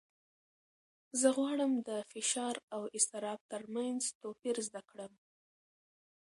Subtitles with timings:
[1.19, 5.13] زه غواړم د فشار او اضطراب تر منځ توپیر زده کړم.